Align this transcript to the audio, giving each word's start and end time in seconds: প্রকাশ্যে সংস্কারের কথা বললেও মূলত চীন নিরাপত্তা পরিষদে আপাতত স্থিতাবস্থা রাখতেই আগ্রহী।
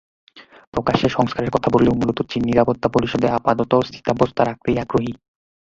প্রকাশ্যে 0.73 1.07
সংস্কারের 1.09 1.53
কথা 1.55 1.69
বললেও 1.71 1.97
মূলত 1.99 2.19
চীন 2.31 2.41
নিরাপত্তা 2.45 2.87
পরিষদে 2.89 3.27
আপাতত 3.29 3.71
স্থিতাবস্থা 3.87 4.41
রাখতেই 4.43 4.77
আগ্রহী। 4.79 5.11